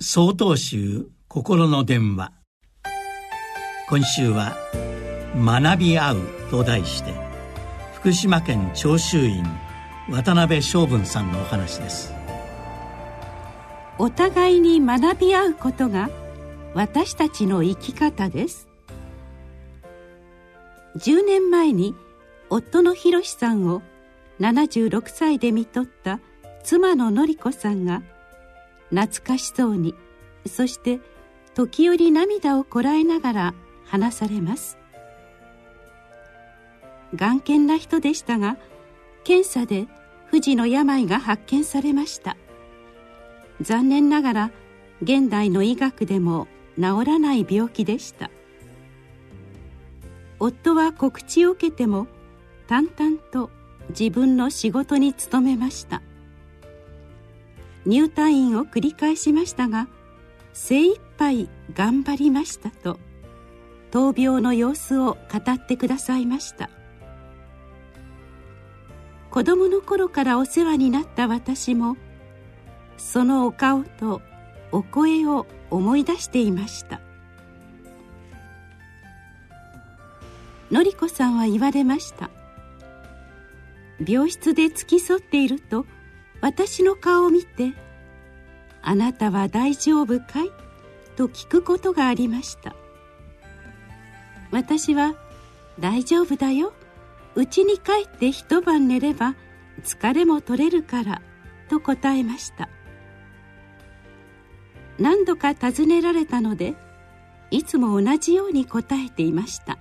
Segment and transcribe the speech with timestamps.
[0.00, 2.32] 総統集心の電話。
[3.88, 4.56] 今週は
[5.34, 6.20] 「学び合う」
[6.52, 7.12] と題して
[7.94, 9.44] 福島県長州院
[10.08, 12.14] 渡辺昌文さんのお話です。
[13.98, 16.10] お互いに学び合うことが
[16.74, 18.68] 私たちの生き方です。
[20.94, 21.96] 10年前に
[22.50, 23.82] 夫の博さんを
[24.38, 26.20] 76歳で見とった
[26.62, 28.02] 妻の典子さんが
[28.90, 29.94] 懐かしそうに。
[30.46, 31.00] そして
[31.54, 34.78] 時折涙をこらえながら話されます。
[37.14, 38.56] 眼見な人でしたが
[39.24, 39.86] 検査で
[40.30, 42.36] 不治の病が発見されました。
[43.60, 44.50] 残念ながら
[45.02, 46.46] 現代の医学でも
[46.76, 48.30] 治らない病気でした。
[50.38, 52.06] 夫は告知を受けても
[52.68, 53.50] 淡々と
[53.90, 56.02] 自分の仕事に努めました。
[57.88, 59.88] 入退院を繰り返しましたが
[60.52, 63.00] 精一杯頑張りましたと
[63.90, 66.68] 闘病の様子を語ってくださいました。
[69.30, 71.96] 子供の頃からお世話になった私も
[72.98, 74.20] そのお顔と
[74.72, 77.00] お声を思い出していました。
[80.70, 82.28] 典子さんは言われました。
[84.06, 85.86] 病室で付き添っていると
[86.40, 87.72] 私の顔を見て
[88.82, 90.50] 「あなたは大丈夫かい?」
[91.16, 92.74] と聞くことがありました。
[94.50, 95.14] 私は
[95.78, 96.72] 「大丈夫だよ。
[97.36, 99.34] 家に帰って一晩寝れば
[99.84, 101.22] 疲れも取れるから」
[101.68, 102.68] と答えました。
[104.98, 106.74] 何度か尋ねられたので
[107.50, 109.78] いつも同じように答えていました。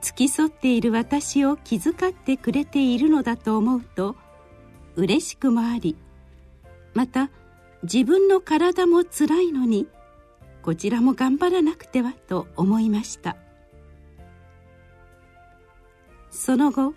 [0.00, 4.14] 付き添っている私を気遣ってくれているのだと思うと
[4.94, 5.96] 嬉しくもあり
[6.96, 7.28] また
[7.82, 9.86] 自分の体もつらいのに
[10.62, 13.36] こちらも頑張らなくてはと思いました。
[16.30, 16.94] その後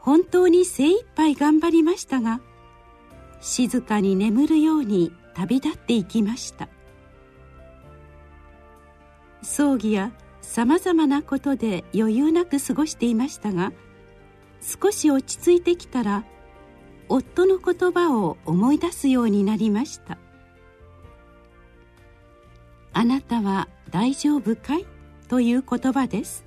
[0.00, 2.40] 本当に精一杯頑張りましたが
[3.40, 6.70] 静かに眠るように旅立っていきました。
[9.42, 10.10] 葬儀や
[10.40, 13.74] さまざまなことで余裕なく過ごしていましたが
[14.62, 16.24] 少し落ち着いてきたら
[17.08, 20.18] 夫の言葉を思い出すようになりました
[22.92, 24.86] 「あなたは大丈夫かい?」
[25.28, 26.44] という言葉です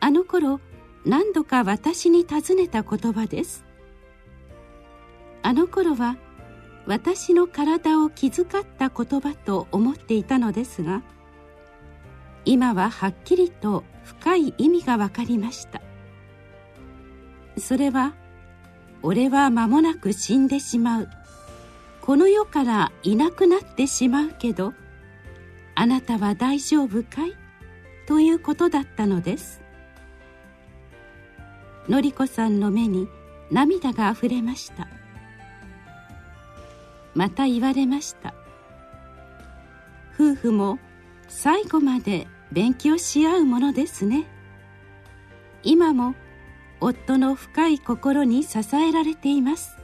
[0.00, 0.60] あの頃
[1.04, 3.64] 何度か私に尋ねた言葉です
[5.42, 6.16] あの頃は
[6.86, 11.02] 私の体を気遣った言葉と思っていたのですが
[12.44, 15.80] 今ははっきりと深い意味が分かりました。
[17.58, 18.14] それは
[19.02, 21.08] 俺は間もなく死んでしまう。
[22.00, 24.74] この世からいなくなってしまうけど
[25.74, 27.36] あなたは大丈夫かい？
[28.06, 29.60] ということだったのです。
[31.88, 33.08] 典子さんの目に
[33.50, 34.88] 涙があふれました。
[37.14, 38.34] また言われました。
[40.14, 40.78] 夫婦も
[41.28, 44.26] 最後まで勉強し合うものですね。
[45.62, 46.14] 今も
[46.82, 49.78] 夫の深い心に支えられています。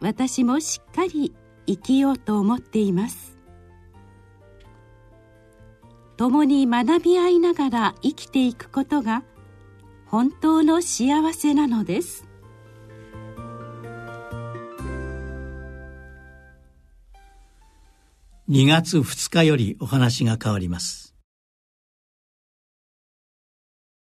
[0.00, 1.34] 私もしっかり
[1.66, 3.38] 生きようと思っています。
[6.18, 9.22] 共に学び合いながら生きていくことが
[10.06, 12.28] 本当の幸せなのです。
[18.50, 21.11] 2月2日よりお話が変わります。